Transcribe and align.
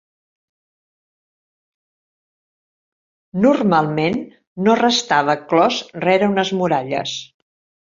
Normalment 3.45 4.19
no 4.65 4.77
restava 4.83 5.39
clos 5.53 5.81
rere 6.09 6.33
unes 6.35 6.57
muralles. 6.63 7.17